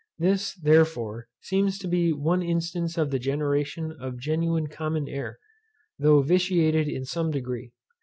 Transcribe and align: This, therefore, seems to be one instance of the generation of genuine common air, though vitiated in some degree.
This, 0.17 0.55
therefore, 0.55 1.27
seems 1.41 1.77
to 1.77 1.87
be 1.87 2.11
one 2.11 2.41
instance 2.41 2.97
of 2.97 3.11
the 3.11 3.19
generation 3.19 3.95
of 4.01 4.17
genuine 4.17 4.65
common 4.65 5.07
air, 5.07 5.37
though 5.99 6.23
vitiated 6.23 6.87
in 6.87 7.05
some 7.05 7.29
degree. 7.29 7.71